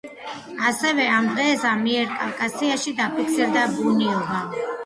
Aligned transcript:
ასევე, 0.69 1.05
ამ 1.17 1.27
დღეს 1.35 1.67
ამიერკავკასიაში 1.73 2.97
დაფიქსირდა 3.03 3.67
ბუნიობა. 3.79 4.43